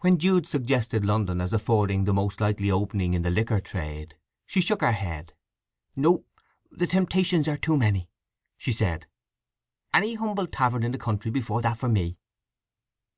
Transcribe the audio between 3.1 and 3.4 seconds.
in the